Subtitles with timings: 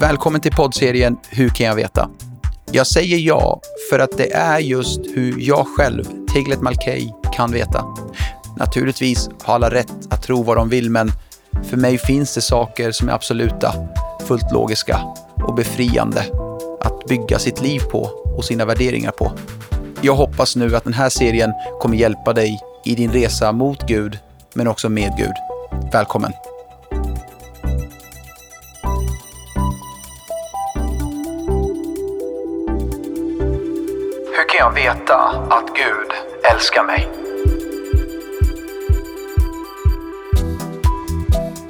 [0.00, 2.10] Välkommen till poddserien Hur kan jag veta?
[2.72, 3.60] Jag säger ja
[3.90, 6.04] för att det är just hur jag själv,
[6.34, 7.84] Teglet Malkey, kan veta.
[8.56, 11.12] Naturligtvis har alla rätt att tro vad de vill, men
[11.70, 13.74] för mig finns det saker som är absoluta,
[14.26, 15.00] fullt logiska
[15.34, 16.24] och befriande
[16.80, 18.02] att bygga sitt liv på
[18.36, 19.32] och sina värderingar på.
[20.00, 24.18] Jag hoppas nu att den här serien kommer hjälpa dig i din resa mot Gud,
[24.54, 25.34] men också med Gud.
[25.92, 26.32] Välkommen!
[34.60, 35.16] Jag veta
[35.50, 36.10] att Gud
[36.52, 37.08] älskar mig?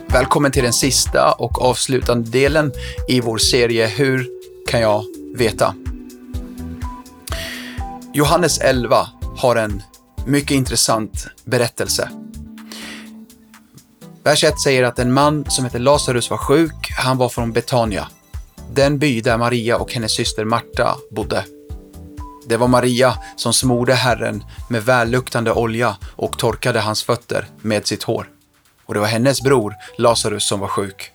[0.06, 2.72] Välkommen till den sista och avslutande delen
[3.08, 4.26] i vår serie Hur
[4.68, 5.04] kan jag
[5.34, 5.74] veta?
[8.12, 9.82] Johannes 11 har en
[10.26, 12.10] mycket intressant berättelse.
[14.22, 16.90] Vers 1 säger att en man som heter Lazarus var sjuk.
[16.98, 18.08] Han var från Betania,
[18.72, 21.44] den by där Maria och hennes syster Marta bodde.
[22.50, 28.02] Det var Maria som smorde Herren med välluktande olja och torkade hans fötter med sitt
[28.02, 28.28] hår.
[28.86, 31.10] Och det var hennes bror Lazarus som var sjuk.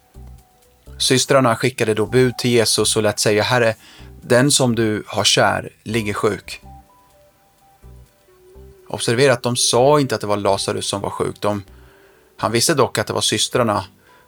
[0.97, 3.75] Systrarna skickade då bud till Jesus och lät säga Herre,
[4.21, 6.61] den som du har kär ligger sjuk.
[8.87, 11.35] Observera att de sa inte att det var Lazarus som var sjuk.
[11.39, 11.63] De,
[12.37, 13.85] han visste dock att det var systrarna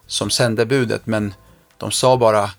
[0.08, 1.34] som sände budet, men
[1.78, 2.50] de sa bara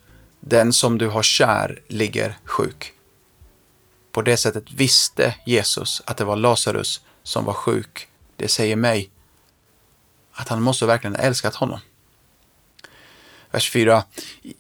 [0.40, 2.94] den som du har kär ligger sjuk.
[4.19, 8.08] På det sättet visste Jesus att det var Lazarus som var sjuk.
[8.36, 9.11] Det säger mig
[10.33, 11.80] att han måste verkligen ha älskat honom.
[13.50, 14.05] Vers 4.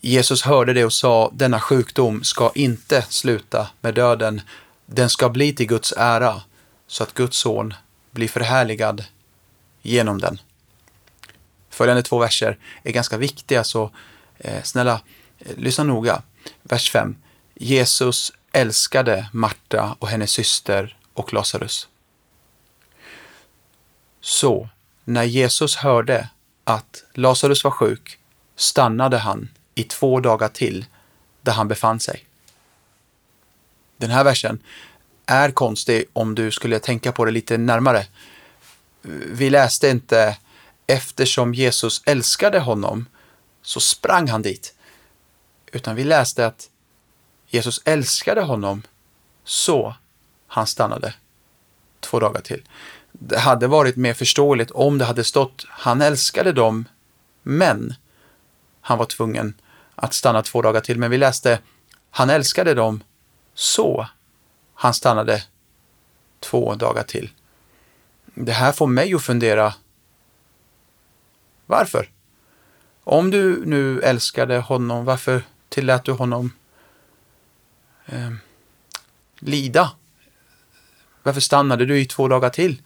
[0.00, 4.40] Jesus hörde det och sa, denna sjukdom ska inte sluta med döden.
[4.86, 6.42] Den ska bli till Guds ära,
[6.86, 7.74] så att Guds son
[8.10, 9.04] blir förhärligad
[9.82, 10.40] genom den.
[11.70, 13.90] Följande två verser är ganska viktiga, så
[14.38, 15.00] eh, snälla,
[15.38, 16.22] eh, lyssna noga.
[16.62, 17.16] Vers 5.
[17.54, 21.88] Jesus älskade Marta och hennes syster och Lazarus.
[24.20, 24.68] Så,
[25.04, 26.28] när Jesus hörde
[26.64, 28.18] att Lazarus var sjuk
[28.56, 30.86] stannade han i två dagar till
[31.42, 32.24] där han befann sig.
[33.96, 34.62] Den här versen
[35.26, 38.06] är konstig om du skulle tänka på det lite närmare.
[39.26, 40.36] Vi läste inte
[40.86, 43.06] eftersom Jesus älskade honom
[43.62, 44.74] så sprang han dit.
[45.72, 46.68] Utan vi läste att
[47.48, 48.82] Jesus älskade honom
[49.44, 49.94] så
[50.46, 51.14] han stannade
[52.00, 52.62] två dagar till.
[53.12, 56.84] Det hade varit mer förståeligt om det hade stått han älskade dem,
[57.42, 57.94] men
[58.80, 59.54] han var tvungen
[59.94, 60.98] att stanna två dagar till.
[60.98, 61.58] Men vi läste
[62.10, 63.02] han älskade dem
[63.54, 64.06] så
[64.74, 65.42] han stannade
[66.40, 67.30] två dagar till.
[68.24, 69.74] Det här får mig att fundera.
[71.66, 72.10] Varför?
[73.04, 76.52] Om du nu älskade honom, varför tillät du honom
[78.08, 78.30] eh,
[79.38, 79.90] lida?
[81.22, 82.82] Varför stannade du i två dagar till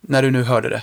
[0.00, 0.82] när du nu hörde det?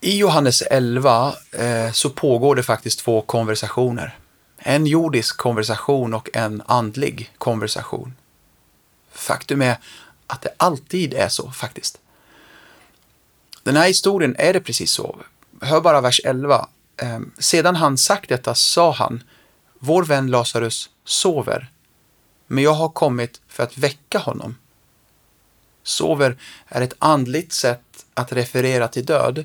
[0.00, 4.18] I Johannes 11 eh, så pågår det faktiskt två konversationer.
[4.58, 8.14] En jordisk konversation och en andlig konversation.
[9.12, 9.76] Faktum är
[10.26, 11.98] att det alltid är så faktiskt.
[13.62, 15.16] Den här historien är det precis så.
[15.60, 16.68] Hör bara vers 11.
[16.96, 19.22] Eh, sedan han sagt detta sa han,
[19.78, 21.70] vår vän Lazarus sover,
[22.46, 24.56] men jag har kommit för att väcka honom.
[25.82, 26.36] Sover
[26.66, 29.44] är ett andligt sätt att referera till död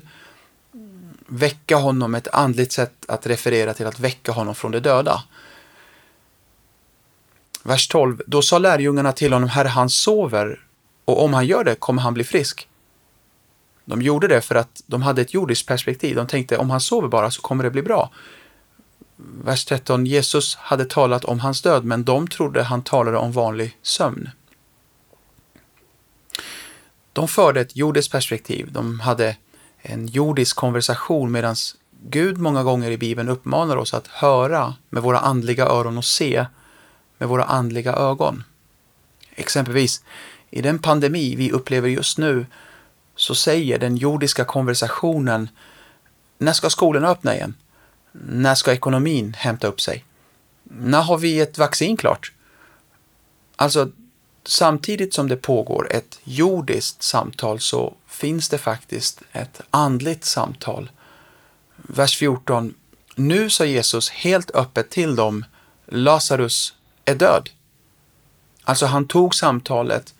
[1.32, 5.22] väcka honom är ett andligt sätt att referera till att väcka honom från de döda.
[7.62, 8.22] Vers 12.
[8.26, 10.60] Då sa lärjungarna till honom, Herre, han sover
[11.04, 12.68] och om han gör det kommer han bli frisk.
[13.84, 16.16] De gjorde det för att de hade ett jordiskt perspektiv.
[16.16, 18.10] De tänkte, om han sover bara så kommer det bli bra.
[19.44, 20.06] Vers 13.
[20.06, 24.30] Jesus hade talat om hans död, men de trodde han talade om vanlig sömn.
[27.12, 28.72] De förde ett jordiskt perspektiv.
[28.72, 29.36] De hade
[29.82, 31.56] en jordisk konversation medan
[32.08, 36.46] Gud många gånger i Bibeln uppmanar oss att höra med våra andliga öron och se
[37.18, 38.44] med våra andliga ögon.
[39.34, 40.04] Exempelvis,
[40.50, 42.46] i den pandemi vi upplever just nu
[43.16, 45.48] så säger den jordiska konversationen
[46.38, 47.54] när ska skolorna öppna igen?
[48.12, 50.04] När ska ekonomin hämta upp sig?
[50.62, 52.32] När har vi ett vaccin klart?
[53.56, 53.90] Alltså,
[54.44, 60.90] samtidigt som det pågår ett jordiskt samtal så finns det faktiskt ett andligt samtal.
[61.76, 62.74] Vers 14.
[63.14, 65.44] Nu sa Jesus helt öppet till dem,
[65.86, 66.74] Lazarus
[67.04, 67.50] är död.
[68.64, 70.14] Alltså han tog samtalet,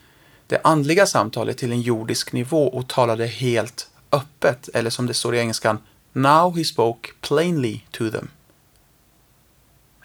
[0.46, 5.34] det andliga samtalet till en jordisk nivå och talade helt öppet, eller som det står
[5.34, 5.78] i engelskan,
[6.12, 8.29] Now he spoke plainly to them.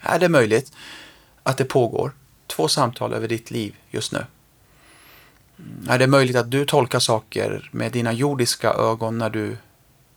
[0.00, 0.72] är det möjligt
[1.42, 2.12] att det pågår
[2.46, 4.24] två samtal över ditt liv just nu?
[5.88, 9.56] Är det möjligt att du tolkar saker med dina jordiska ögon när du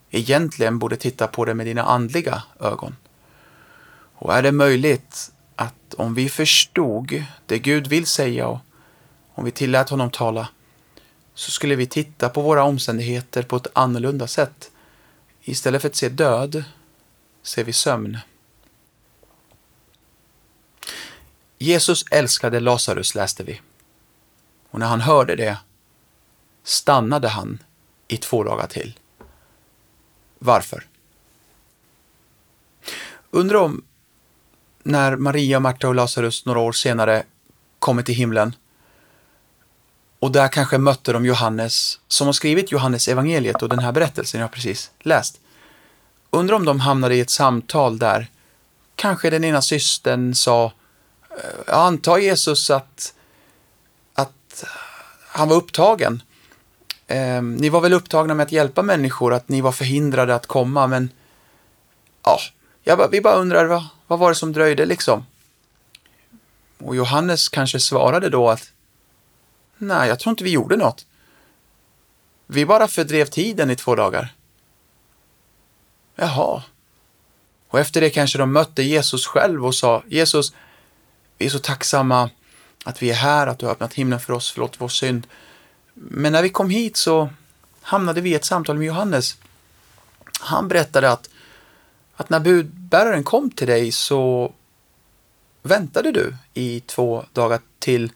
[0.10, 2.96] egentligen borde titta på det med dina andliga ögon?
[4.16, 8.60] Och är det möjligt att om vi förstod det Gud vill säga och
[9.34, 10.48] om vi tillät honom tala,
[11.34, 14.71] så skulle vi titta på våra omständigheter på ett annorlunda sätt.
[15.44, 16.64] Istället för att se död
[17.42, 18.18] ser vi sömn.
[21.58, 23.62] Jesus älskade Lazarus läste vi.
[24.70, 25.58] Och när han hörde det
[26.64, 27.64] stannade han
[28.08, 29.00] i två dagar till.
[30.40, 30.88] Varför?
[33.32, 33.84] Undrar om
[34.84, 37.24] när Maria, Marta och Lazarus några år senare
[37.80, 38.56] kommer till himlen
[40.22, 44.42] och där kanske mötte de Johannes som har skrivit Johannes evangeliet och den här berättelsen
[44.42, 45.40] jag precis läst.
[46.30, 48.28] Undrar om de hamnade i ett samtal där
[48.96, 50.74] kanske den ena systern sa
[51.30, 53.14] eh, anta Jesus att,
[54.14, 54.64] att
[55.28, 56.24] han var upptagen.
[57.08, 60.88] Eh, ni var väl upptagna med att hjälpa människor, att ni var förhindrade att komma,
[60.88, 61.10] men
[62.24, 62.38] ja,
[62.84, 65.26] jag, vi bara undrar vad, vad var det som dröjde liksom?
[66.78, 68.72] Och Johannes kanske svarade då att
[69.82, 71.06] nej, jag tror inte vi gjorde något.
[72.48, 74.34] Vi bara fördrev tiden i två dagar.
[76.16, 76.64] Jaha.
[77.68, 80.54] Och efter det kanske de mötte Jesus själv och sa Jesus,
[81.38, 82.30] vi är så tacksamma
[82.86, 85.28] att vi är här, att du har öppnat himlen för oss, förlåt vår synd.
[85.94, 87.30] Men när vi kom hit så
[87.82, 89.38] hamnade vi i ett samtal med Johannes.
[90.40, 91.30] Han berättade att,
[92.16, 94.54] att när budbäraren kom till dig så
[95.62, 98.12] väntade du i två dagar till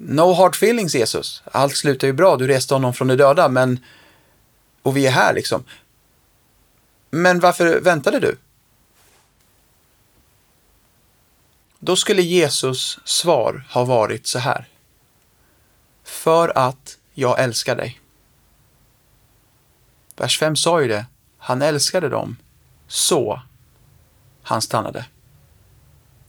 [0.00, 1.42] No hard feelings Jesus.
[1.52, 3.84] Allt slutar ju bra, du reste honom från de döda, men
[4.82, 5.64] och vi är här liksom.
[7.10, 8.38] Men varför väntade du?
[11.78, 14.68] Då skulle Jesus svar ha varit så här.
[16.04, 18.00] För att jag älskar dig.
[20.16, 21.06] Vers 5 sa ju det.
[21.38, 22.36] Han älskade dem
[22.88, 23.42] så
[24.42, 25.04] han stannade.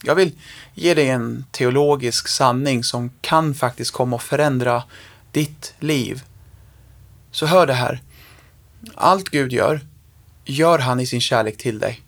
[0.04, 0.32] Jag vill
[0.74, 4.84] ge dig en teologisk sanning som kan faktiskt komma att förändra
[5.32, 6.24] ditt liv.
[7.32, 8.02] Så hör det här.
[8.96, 9.82] Allt Gud gör,
[10.46, 12.02] gör han i sin kärlek till dig.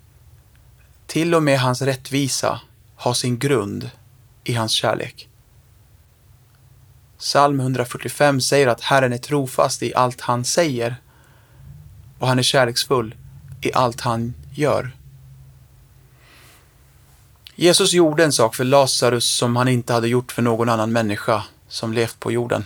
[1.07, 2.61] Till och med hans rättvisa
[2.95, 3.89] har sin grund
[4.43, 5.27] i hans kärlek.
[7.17, 10.95] Psalm 145 säger att Herren är trofast i allt han säger
[12.19, 13.15] och han är kärleksfull
[13.61, 14.91] i allt han gör.
[17.61, 21.43] Jesus gjorde en sak för Lazarus som han inte hade gjort för någon annan människa
[21.67, 22.65] som levt på jorden.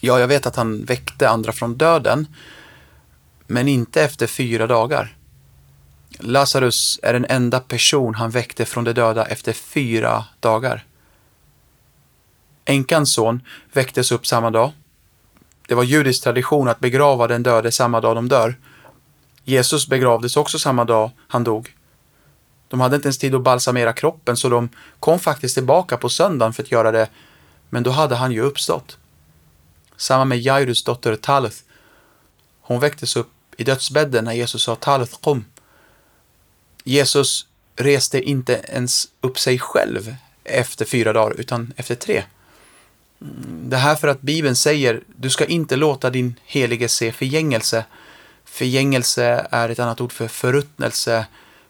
[0.00, 2.26] Ja, jag vet att han väckte andra från döden,
[3.46, 5.16] men inte efter fyra dagar.
[6.18, 10.84] Lazarus är den enda person han väckte från de döda efter fyra dagar.
[12.64, 13.40] Änkans son
[13.72, 14.72] väcktes upp samma dag.
[15.68, 18.56] Det var judisk tradition att begrava den döde samma dag de dör.
[19.44, 21.75] Jesus begravdes också samma dag han dog.
[22.68, 24.68] De hade inte ens tid att balsamera kroppen så de
[25.00, 27.08] kom faktiskt tillbaka på söndagen för att göra det,
[27.70, 28.98] men då hade han ju uppstått.
[29.96, 31.56] Samma med Jairus dotter Talith.
[32.60, 35.44] Hon väcktes upp i dödsbädden när Jesus sa Talith kom.
[36.84, 37.46] Jesus
[37.76, 42.22] reste inte ens upp sig själv efter fyra dagar, utan efter tre.
[43.20, 47.84] Mm, det här för att Bibeln säger, du ska inte låta din helige se förgängelse.
[48.44, 51.26] Förgängelse är ett annat ord för förruttnelse.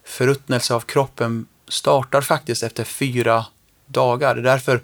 [0.07, 3.47] Förruttnelse av kroppen startar faktiskt efter fyra
[3.87, 4.35] dagar.
[4.35, 4.83] Det är därför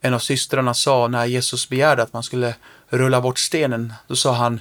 [0.00, 2.54] en av systrarna sa när Jesus begärde att man skulle
[2.88, 4.60] rulla bort stenen, då sa han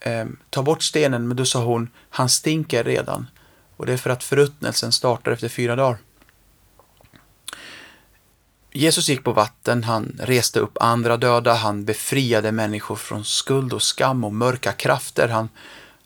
[0.00, 3.26] ehm, ta bort stenen, men då sa hon, han stinker redan.
[3.76, 5.98] Och det är för att förruttnelsen startar efter fyra dagar.
[8.72, 13.82] Jesus gick på vatten, han reste upp andra döda, han befriade människor från skuld och
[13.82, 15.28] skam och mörka krafter.
[15.28, 15.48] Han,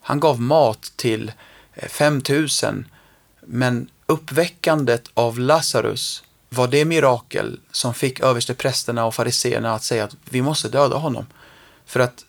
[0.01, 1.33] han gav mat till
[1.77, 2.87] 5000.
[3.41, 10.17] Men uppväckandet av Lazarus var det mirakel som fick översteprästerna och fariseerna att säga att
[10.31, 11.27] vi måste döda honom.
[11.87, 12.25] För att,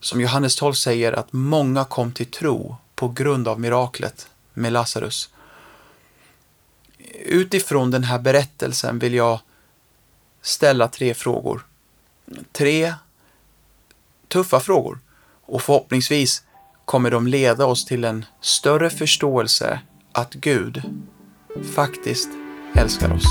[0.00, 5.30] som Johannes 12 säger, att många kom till tro på grund av miraklet med Lazarus.
[7.24, 9.40] Utifrån den här berättelsen vill jag
[10.42, 11.66] ställa tre frågor.
[12.52, 12.94] Tre
[14.28, 14.98] tuffa frågor
[15.46, 16.42] och förhoppningsvis
[16.86, 19.80] kommer de leda oss till en större förståelse
[20.12, 20.82] att Gud
[21.74, 22.28] faktiskt
[22.74, 23.24] älskar oss.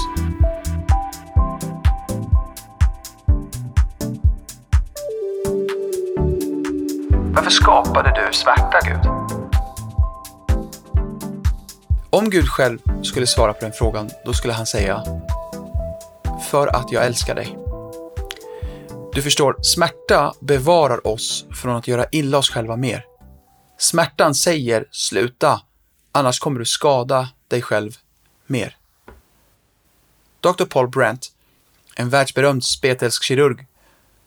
[7.34, 9.12] Varför skapade du smärta, Gud?
[12.10, 15.04] Om Gud själv skulle svara på den frågan, då skulle han säga
[16.52, 17.58] För att jag älskar dig.
[19.14, 23.15] Du förstår, smärta bevarar oss från att göra illa oss själva mer.
[23.78, 25.62] Smärtan säger sluta,
[26.12, 27.98] annars kommer du skada dig själv
[28.46, 28.78] mer.
[30.40, 30.66] Dr.
[30.66, 31.32] Paul Brandt,
[31.96, 33.66] en världsberömd spetälsk kirurg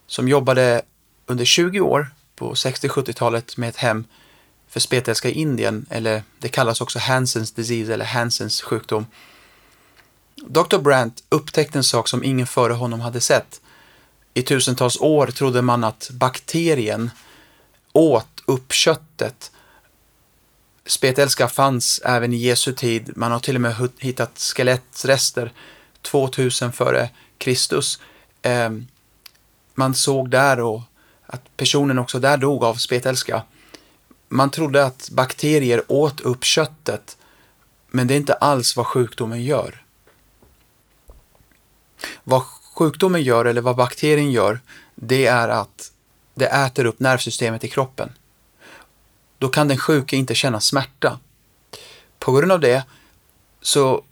[0.06, 0.82] som jobbade
[1.26, 4.04] under 20 år på 60-70-talet med ett hem
[4.68, 9.06] för spetälska i Indien, eller det kallas också Hansens disease eller Hansens sjukdom.
[10.36, 10.78] Dr.
[10.78, 13.60] Brandt upptäckte en sak som ingen före honom hade sett.
[14.34, 17.10] I tusentals år trodde man att bakterien
[17.92, 19.52] åt upp köttet.
[20.86, 23.12] Spetälska fanns även i Jesu tid.
[23.16, 25.52] Man har till och med hittat skelettrester
[26.02, 28.00] 2000 före Kristus.
[28.42, 28.86] Ehm,
[29.74, 30.82] man såg där och
[31.26, 33.42] att personen också där dog av spetälska.
[34.28, 37.16] Man trodde att bakterier åt upp köttet,
[37.88, 39.84] men det är inte alls vad sjukdomen gör.
[42.24, 42.42] Vad
[42.74, 44.60] sjukdomen gör, eller vad bakterien gör,
[44.94, 45.92] det är att
[46.34, 48.12] det äter upp nervsystemet i kroppen.
[49.38, 51.18] Då kan den sjuka inte känna smärta.
[52.18, 52.85] På grund av det
[53.61, 54.02] så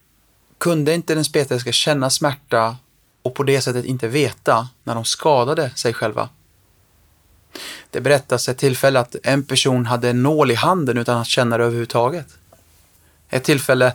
[0.58, 2.76] kunde inte den spetälska känna smärta
[3.22, 6.28] och på det sättet inte veta när de skadade sig själva.
[7.90, 11.58] Det berättas ett tillfälle att en person hade en nål i handen utan att känna
[11.58, 12.26] det överhuvudtaget.
[13.28, 13.94] Ett tillfälle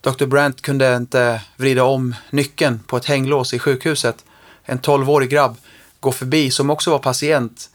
[0.00, 0.26] Dr.
[0.26, 4.24] Brandt kunde inte vrida om nyckeln på ett hänglås i sjukhuset.
[4.62, 5.56] En 12-årig grabb
[6.00, 7.70] går förbi som också var patient.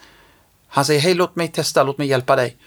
[0.69, 2.57] Han säger hej låt mig testa, låt mig hjälpa dig.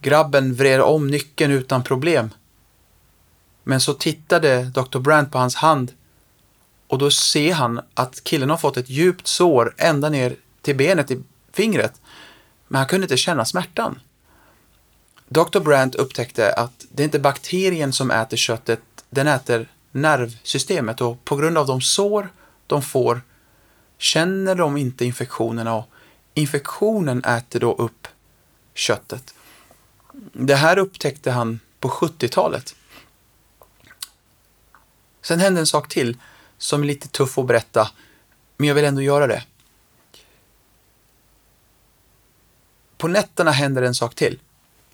[0.00, 2.30] Grabben vred om nyckeln utan problem.
[3.64, 4.98] Men så tittade Dr.
[4.98, 5.92] Brandt på hans hand
[6.86, 11.10] och då ser han att killen har fått ett djupt sår ända ner till benet
[11.10, 12.00] i fingret.
[12.68, 14.00] Men han kunde inte känna smärtan.
[15.28, 15.60] Dr.
[15.60, 18.80] Brandt upptäckte att det är inte bakterien som äter köttet,
[19.10, 22.28] den äter nervsystemet och på grund av de sår
[22.66, 23.20] de får
[23.98, 25.88] känner de inte infektionerna och
[26.34, 28.08] infektionen äter då upp
[28.74, 29.34] köttet.
[30.32, 32.74] Det här upptäckte han på 70-talet.
[35.22, 36.16] Sen hände en sak till
[36.58, 37.90] som är lite tuff att berätta,
[38.56, 39.44] men jag vill ändå göra det.
[42.96, 44.40] På nätterna händer en sak till.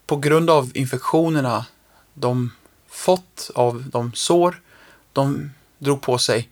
[0.06, 1.66] På grund av infektionerna
[2.14, 2.52] de
[2.88, 4.62] fått av de sår
[5.12, 6.48] de drog på sig,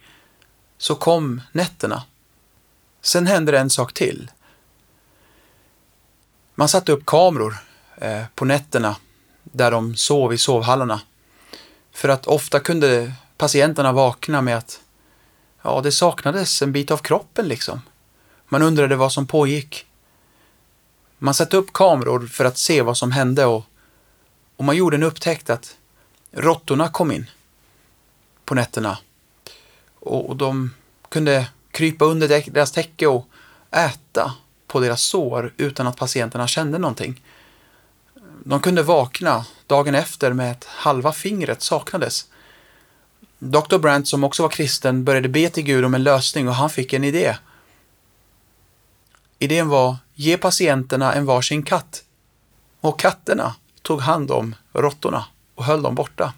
[0.79, 2.03] så kom nätterna.
[3.01, 4.31] Sen hände det en sak till.
[6.59, 7.57] Man satte upp kameror
[7.97, 8.97] eh, på nätterna
[9.43, 11.01] där de sov i sovhallarna.
[11.93, 14.81] För att ofta kunde patienterna vakna med att
[15.63, 17.81] ja, det saknades en bit av kroppen liksom.
[18.49, 19.87] Man undrade vad som pågick.
[21.19, 23.65] Man satte upp kameror för att se vad som hände och,
[24.57, 25.77] och man gjorde en upptäckt att
[26.31, 27.31] råttorna kom in
[28.45, 28.99] på nätterna.
[29.95, 30.75] Och, och de
[31.09, 33.29] kunde krypa under deras täcke och
[33.71, 34.33] äta
[34.69, 37.23] på deras sår utan att patienterna kände någonting.
[38.45, 42.27] De kunde vakna dagen efter med att halva fingret saknades.
[43.39, 43.79] Dr.
[43.79, 46.93] Brandt, som också var kristen, började be till Gud om en lösning och han fick
[46.93, 47.37] en idé.
[49.39, 52.05] Idén var, ge patienterna en varsin katt.
[52.81, 56.33] Och katterna tog hand om råttorna och höll dem borta.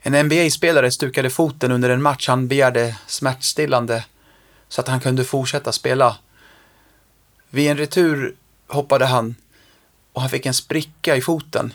[0.00, 2.28] En NBA-spelare stukade foten under en match.
[2.28, 4.04] Han begärde smärtstillande
[4.74, 6.16] så att han kunde fortsätta spela.
[7.50, 9.34] Vid en retur hoppade han
[10.12, 11.74] och han fick en spricka i foten.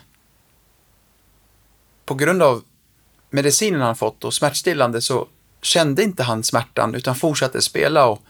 [2.06, 2.63] På grund av
[3.29, 5.27] medicinen han fått och smärtstillande så
[5.62, 8.22] kände inte han smärtan utan fortsatte spela och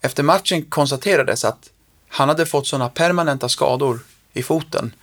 [0.00, 1.70] efter matchen konstaterades att
[2.08, 4.00] han hade fått sådana permanenta skador
[4.32, 4.94] i foten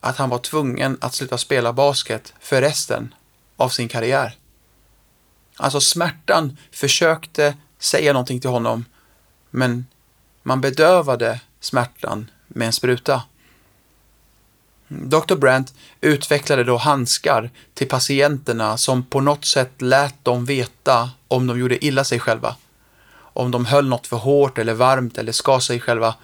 [0.00, 3.14] att han var tvungen att sluta spela basket för resten
[3.56, 4.38] av sin karriär.
[5.56, 8.84] Alltså smärtan försökte säga någonting till honom,
[9.50, 9.86] men
[10.42, 13.22] man bedövade smärtan med en spruta.
[14.88, 15.34] Dr.
[15.34, 21.58] Brandt utvecklade då handskar till patienterna som på något sätt lät dem veta om de
[21.58, 22.56] gjorde illa sig själva.
[23.16, 26.14] Om de höll något för hårt eller varmt eller skar sig själva,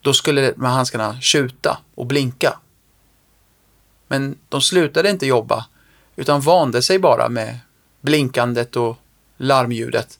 [0.00, 2.58] då skulle de här handskarna tjuta och blinka.
[4.08, 5.66] Men de slutade inte jobba,
[6.16, 7.58] utan vande sig bara med
[8.00, 8.96] blinkandet och
[9.36, 10.18] larmljudet.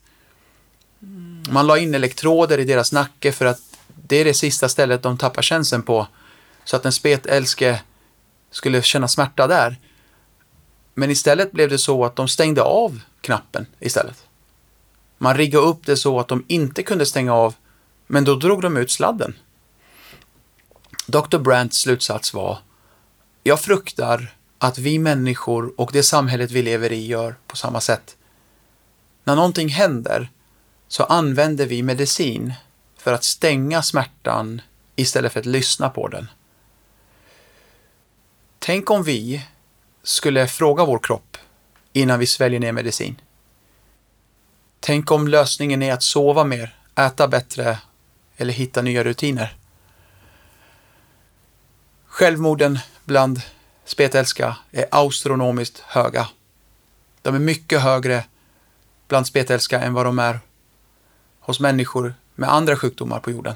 [1.49, 5.17] Man la in elektroder i deras nacke för att det är det sista stället de
[5.17, 6.07] tappar känseln på
[6.63, 7.81] så att en spetälske
[8.51, 9.75] skulle känna smärta där.
[10.93, 14.25] Men istället blev det så att de stängde av knappen istället.
[15.17, 17.55] Man riggade upp det så att de inte kunde stänga av,
[18.07, 19.35] men då drog de ut sladden.
[21.05, 21.37] Dr.
[21.37, 22.57] Brandts slutsats var
[23.43, 28.15] Jag fruktar att vi människor och det samhället vi lever i gör på samma sätt.
[29.23, 30.29] När någonting händer
[30.93, 32.53] så använder vi medicin
[32.97, 34.61] för att stänga smärtan
[34.95, 36.27] istället för att lyssna på den.
[38.59, 39.45] Tänk om vi
[40.03, 41.37] skulle fråga vår kropp
[41.93, 43.21] innan vi sväljer ner medicin.
[44.79, 47.79] Tänk om lösningen är att sova mer, äta bättre
[48.37, 49.55] eller hitta nya rutiner.
[52.05, 53.41] Självmorden bland
[53.85, 56.27] spetälska är astronomiskt höga.
[57.21, 58.23] De är mycket högre
[59.07, 60.39] bland spetälska än vad de är
[61.43, 63.55] hos människor med andra sjukdomar på jorden.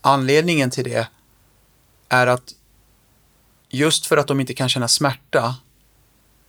[0.00, 1.08] Anledningen till det
[2.08, 2.54] är att
[3.68, 5.56] just för att de inte kan känna smärta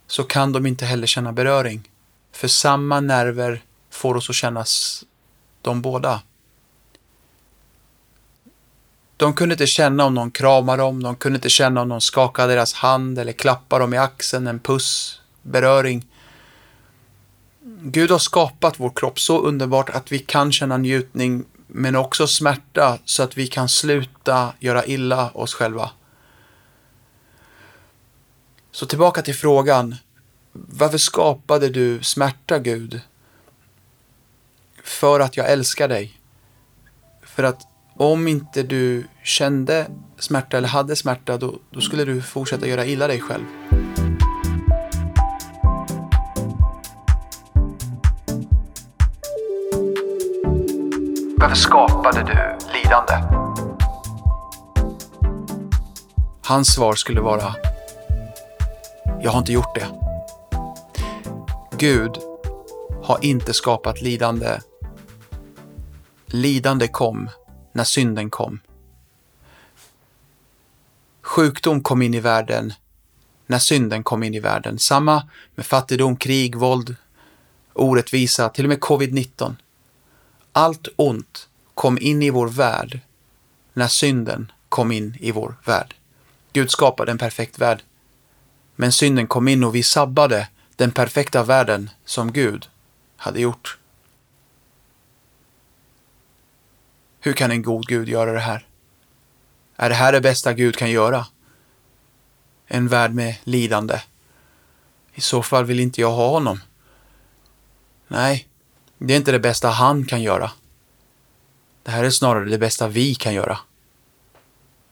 [0.08, 1.90] så kan de inte heller känna beröring.
[2.32, 4.66] För samma nerver får oss att känna
[5.62, 6.22] de båda.
[9.18, 12.54] De kunde inte känna om någon kramade dem, de kunde inte känna om någon skakade
[12.54, 16.06] deras hand eller klappade dem i axeln, en puss, beröring.
[17.66, 23.00] Gud har skapat vår kropp så underbart att vi kan känna njutning men också smärta
[23.06, 25.92] så att vi kan sluta göra illa oss själva.
[28.72, 29.96] Så tillbaka till frågan.
[30.52, 33.02] Varför skapade du smärta, Gud?
[34.84, 36.20] För att jag älskar dig.
[37.22, 37.62] För att
[37.96, 39.88] om inte du kände
[40.20, 43.46] smärta eller hade smärta, då, då skulle du fortsätta göra illa dig själv.
[51.56, 53.14] Skapade du lidande?
[56.42, 57.56] Hans svar skulle vara
[59.22, 59.88] Jag har inte gjort det.
[61.78, 62.18] Gud
[63.04, 64.60] har inte skapat lidande.
[66.26, 67.30] Lidande kom
[67.72, 68.60] när synden kom.
[71.22, 72.74] Sjukdom kom in i världen
[73.48, 74.80] när synden kom in i världen.
[74.80, 76.96] Samma med fattigdom, krig, våld,
[77.74, 79.56] orättvisa, till och med covid-19.
[80.56, 83.00] Allt ont kom in i vår värld
[83.74, 85.96] när synden kom in i vår värld.
[86.54, 87.84] Gud skapade en perfekt värld.
[88.76, 92.70] Men synden kom in och vi sabbade den perfekta världen som Gud
[93.18, 93.78] hade gjort.
[97.20, 98.66] Hur kan en god Gud göra det här?
[99.76, 101.28] Är det här det bästa Gud kan göra?
[102.68, 104.02] En värld med lidande.
[105.14, 106.60] I så fall vill inte jag ha honom.
[108.08, 108.48] Nej,
[109.08, 110.52] det är inte det bästa han kan göra.
[111.84, 113.60] Det här är snarare det bästa vi kan göra.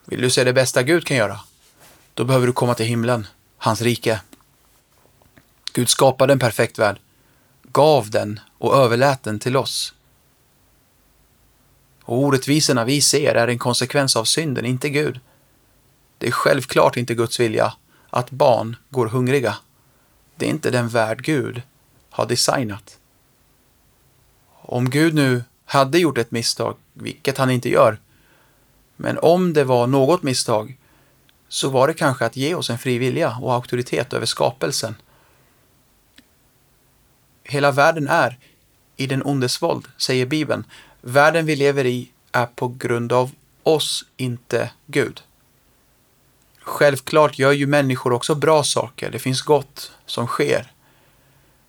[0.05, 1.39] Vill du se det bästa Gud kan göra?
[2.13, 4.21] Då behöver du komma till himlen, hans rike.
[5.73, 6.99] Gud skapade en perfekt värld,
[7.63, 9.93] gav den och överlät den till oss.
[12.03, 15.19] Och orättvisorna vi ser är en konsekvens av synden, inte Gud.
[16.17, 17.73] Det är självklart inte Guds vilja
[18.09, 19.57] att barn går hungriga.
[20.35, 21.61] Det är inte den värld Gud
[22.09, 22.97] har designat.
[24.61, 27.97] Om Gud nu hade gjort ett misstag, vilket han inte gör,
[28.95, 30.77] men om det var något misstag
[31.47, 34.95] så var det kanske att ge oss en fri vilja och auktoritet över skapelsen.
[37.43, 38.37] Hela världen är
[38.97, 40.63] i den ondes våld, säger Bibeln.
[41.01, 43.31] Världen vi lever i är på grund av
[43.63, 45.21] oss, inte Gud.
[46.59, 49.11] Självklart gör ju människor också bra saker.
[49.11, 50.71] Det finns gott som sker.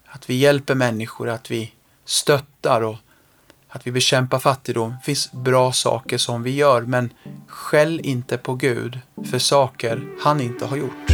[0.07, 1.73] Att vi hjälper människor, att vi
[2.05, 2.97] stöttar och
[3.69, 4.91] att vi bekämpar fattigdom.
[4.91, 7.11] Det finns bra saker som vi gör, men
[7.47, 11.13] skäll inte på Gud för saker han inte har gjort.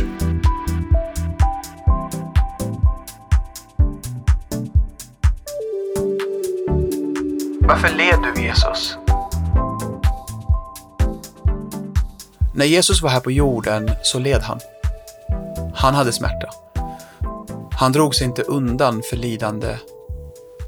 [7.60, 8.96] Varför led du Jesus?
[12.54, 14.60] När Jesus var här på jorden så led han.
[15.74, 16.48] Han hade smärta.
[17.72, 19.76] Han drog sig inte undan för lidande.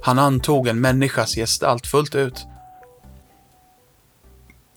[0.02, 2.46] Han antog en människas gestalt fullt ut.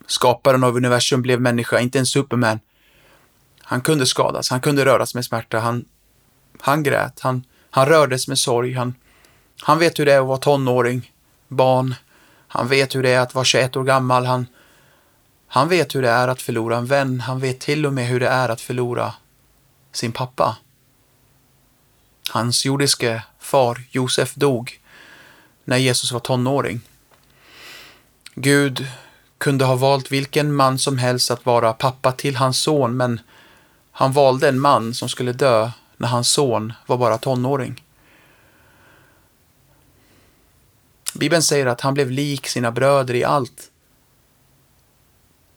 [0.07, 2.59] Skaparen av universum blev människa, inte en superman.
[3.61, 5.85] Han kunde skadas, han kunde röras med smärta, han,
[6.61, 8.95] han grät, han, han rördes med sorg, han,
[9.61, 11.11] han vet hur det är att vara tonåring,
[11.47, 11.95] barn,
[12.53, 14.25] han vet hur det är att vara 21 år gammal.
[14.25, 14.47] Han,
[15.47, 17.19] han vet hur det är att förlora en vän.
[17.19, 19.13] Han vet till och med hur det är att förlora
[19.91, 20.57] sin pappa.
[22.29, 24.79] Hans jordiske far Josef dog
[25.65, 26.81] när Jesus var tonåring.
[28.35, 28.87] Gud
[29.37, 33.21] kunde ha valt vilken man som helst att vara pappa till hans son, men
[33.91, 37.83] han valde en man som skulle dö när hans son var bara tonåring.
[41.13, 43.69] Bibeln säger att han blev lik sina bröder i allt.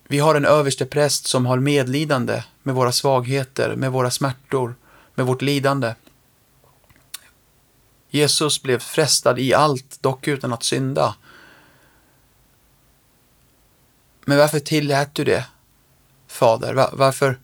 [0.09, 4.75] Vi har en överste präst som har medlidande med våra svagheter, med våra smärtor,
[5.15, 5.95] med vårt lidande.
[8.17, 11.17] Jesus blev frestad i allt, dock utan att synda.
[14.25, 15.47] Men varför tillät du det,
[16.27, 16.91] Fader?
[16.93, 17.39] Varför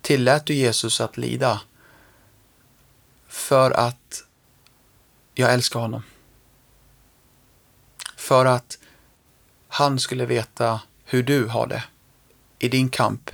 [0.00, 1.60] tillät du Jesus att lida?
[3.28, 4.24] För att
[5.34, 6.02] jag älskar honom.
[8.16, 8.78] För att
[9.68, 11.84] han skulle veta hur du har det.
[12.58, 13.30] I din kamp,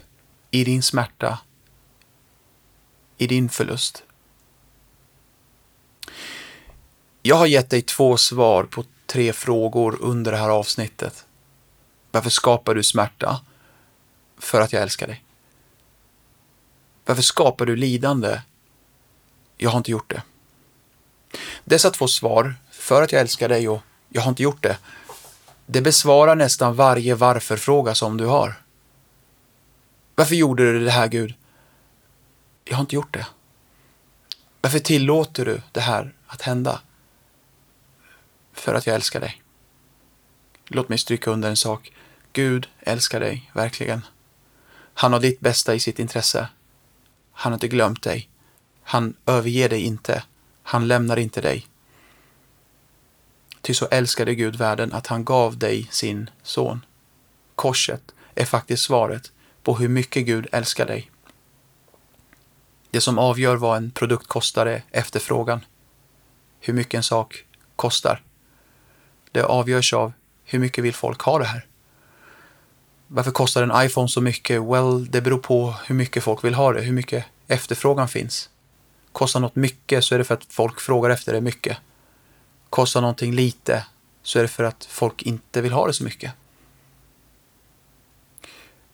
[0.51, 1.39] i din smärta,
[3.19, 4.04] i din förlust.
[7.27, 11.27] Jag har gett dig två svar på tre frågor under det här avsnittet.
[12.11, 13.41] Varför skapar du smärta?
[14.39, 15.25] För att jag älskar dig.
[17.05, 18.41] Varför skapar du lidande?
[19.57, 20.23] Jag har inte gjort det.
[21.65, 24.79] Dessa två svar, för att jag älskar dig och jag har inte gjort det,
[25.67, 28.55] det besvarar nästan varje varför-fråga som du har.
[30.15, 31.35] Varför gjorde du det här, Gud?
[32.65, 33.27] Jag har inte gjort det.
[34.61, 36.81] Varför tillåter du det här att hända?
[38.55, 39.43] För att jag älskar dig.
[40.67, 41.93] Låt mig stryka under en sak.
[42.33, 44.07] Gud älskar dig, verkligen.
[44.95, 46.49] Han har ditt bästa i sitt intresse.
[47.33, 48.29] Han har inte glömt dig.
[48.83, 50.25] Han överger dig inte.
[50.63, 51.67] Han lämnar inte dig.
[53.61, 56.85] Ty så älskade Gud världen att han gav dig sin son.
[57.55, 61.11] Korset är faktiskt svaret på hur mycket Gud älskar dig.
[62.91, 65.65] Det som avgör vad en produkt kostar är efterfrågan.
[66.61, 67.45] Hur mycket en sak
[67.77, 68.23] kostar.
[69.35, 70.13] Det avgörs av
[70.45, 71.67] hur mycket vill folk ha det här.
[73.07, 74.63] Varför kostar en iPhone så mycket?
[74.63, 78.51] Well, det beror på hur mycket folk vill ha det, hur mycket efterfrågan finns.
[79.13, 81.77] Kostar något mycket så är det för att folk frågar efter det mycket.
[82.71, 83.87] Kostar någonting lite
[84.23, 86.33] så är det för att folk inte vill ha det så mycket.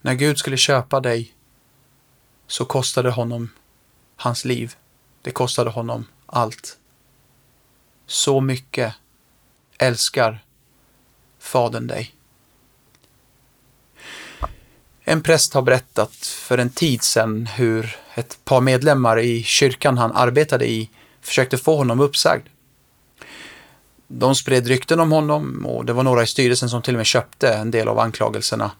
[0.00, 1.34] När Gud skulle köpa dig
[2.46, 3.50] så kostade honom
[4.16, 4.74] hans liv.
[5.22, 6.78] Det kostade honom allt.
[8.06, 8.94] Så mycket
[9.80, 10.38] älskar
[11.38, 12.14] Fadern dig.
[15.04, 20.12] En präst har berättat för en tid sedan hur ett par medlemmar i kyrkan han
[20.12, 20.90] arbetade i
[21.20, 22.46] försökte få honom uppsagd.
[24.06, 27.06] De spred rykten om honom och det var några i styrelsen som till och med
[27.06, 28.70] köpte en del av anklagelserna.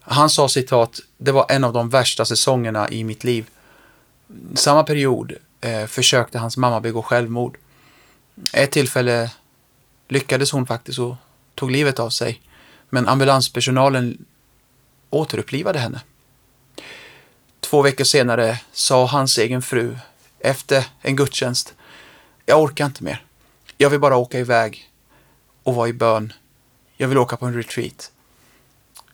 [0.00, 3.50] Han sa citat, det var en av de värsta säsongerna i mitt liv.
[4.54, 7.58] Samma period eh, försökte hans mamma begå självmord.
[8.52, 9.30] Ett tillfälle
[10.08, 11.16] lyckades hon faktiskt och
[11.54, 12.42] tog livet av sig.
[12.90, 14.24] Men ambulanspersonalen
[15.10, 16.00] återupplivade henne.
[17.60, 19.98] Två veckor senare sa hans egen fru
[20.40, 21.74] efter en gudstjänst,
[22.46, 23.24] jag orkar inte mer.
[23.78, 24.90] Jag vill bara åka iväg
[25.62, 26.32] och vara i bön.
[26.96, 28.12] Jag vill åka på en retreat.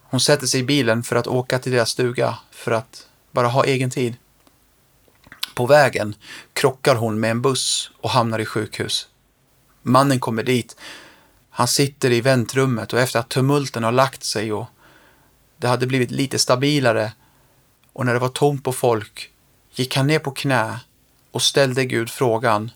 [0.00, 3.64] Hon sätter sig i bilen för att åka till deras stuga för att bara ha
[3.64, 4.16] egen tid.
[5.55, 6.14] På vägen
[6.52, 9.09] krockar hon med en buss och hamnar i sjukhus.
[9.83, 10.77] Mannen kommer dit.
[11.51, 14.66] Han sitter i väntrummet och efter att tumulten har lagt sig och
[15.57, 17.12] det hade blivit lite stabilare
[17.92, 19.31] och när det var tomt på folk
[19.71, 20.81] gick han ner på knä
[21.31, 22.71] och ställde Gud frågan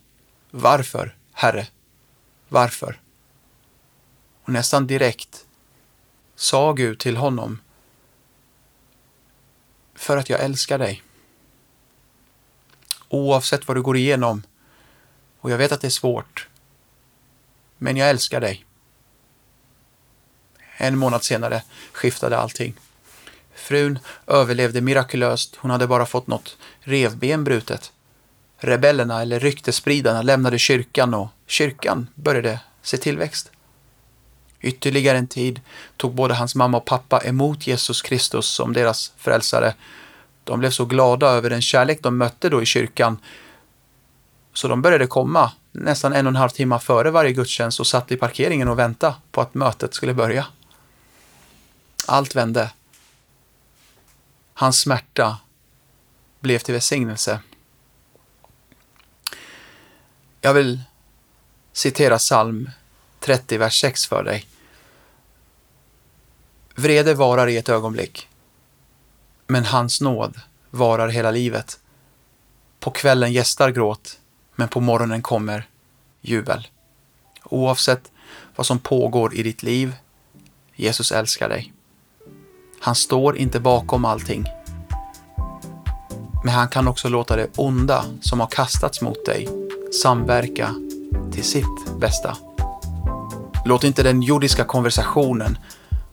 [0.51, 1.67] Varför, Herre?
[2.49, 3.01] Varför?
[4.43, 5.47] Och nästan direkt
[6.37, 7.61] sa Gud till honom
[9.95, 11.03] För att jag älskar dig.
[13.09, 14.43] Oavsett vad du går igenom,
[15.41, 16.49] och jag vet att det är svårt,
[17.79, 18.65] men jag älskar dig.
[20.77, 21.63] En månad senare
[21.93, 22.75] skiftade allting.
[23.55, 25.57] Frun överlevde mirakulöst.
[25.57, 27.93] Hon hade bara fått något revben brutet.
[28.59, 33.51] Rebellerna eller ryktespridarna lämnade kyrkan och kyrkan började se tillväxt.
[34.61, 35.61] Ytterligare en tid
[35.97, 39.75] tog både hans mamma och pappa emot Jesus Kristus som deras frälsare.
[40.45, 43.19] De blev så glada över den kärlek de mötte då i kyrkan
[44.57, 48.13] så de började komma nästan en och en halv timme före varje gudstjänst och satt
[48.13, 50.47] i parkeringen och väntade på att mötet skulle börja.
[52.07, 52.71] Allt vände.
[54.55, 55.39] Hans smärta
[56.41, 57.41] blev till välsignelse.
[60.41, 60.81] Jag vill
[61.73, 62.71] citera psalm
[63.21, 64.47] 30, vers 6 för dig.
[66.75, 68.29] Vrede varar i ett ögonblick,
[69.47, 70.41] men hans nåd
[70.71, 71.81] varar hela livet.
[72.81, 74.21] På kvällen gästar gråt,
[74.57, 75.69] men på morgonen kommer
[76.21, 76.69] jubel.
[77.45, 78.11] Oavsett
[78.57, 79.95] vad som pågår i ditt liv,
[80.75, 81.73] Jesus älskar dig.
[82.81, 84.45] Han står inte bakom allting.
[86.45, 89.49] Men han kan också låta det onda som har kastats mot dig
[90.03, 90.75] samverka
[91.33, 92.37] till sitt bästa.
[93.65, 95.59] Låt inte den jordiska konversationen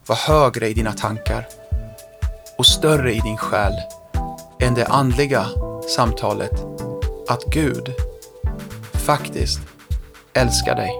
[0.06, 1.46] vara högre i dina tankar.
[2.58, 3.72] och större i din själ
[4.60, 5.46] än det andliga
[5.96, 6.64] samtalet
[7.28, 7.92] att Gud
[9.04, 9.60] faktiskt
[10.32, 10.90] älskar dig.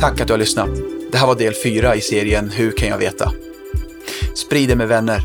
[0.00, 0.68] Tack att du har lyssnat.
[1.12, 3.32] Det här var del fyra i serien Hur kan jag veta?
[4.34, 5.22] Sprid det med vänner.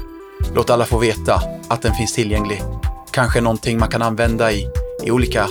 [0.56, 2.62] Låt alla få veta att den finns tillgänglig.
[3.12, 4.68] Kanske någonting man kan använda i,
[5.06, 5.48] i olika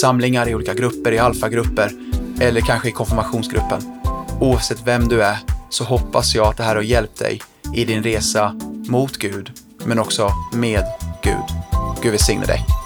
[0.00, 2.09] samlingar, i olika grupper, i alfagrupper
[2.40, 4.00] eller kanske i konfirmationsgruppen.
[4.40, 5.36] Oavsett vem du är
[5.70, 7.40] så hoppas jag att det här har hjälpt dig
[7.74, 8.54] i din resa
[8.88, 9.50] mot Gud,
[9.84, 10.84] men också med
[11.22, 11.44] Gud.
[12.02, 12.79] Gud välsigne dig.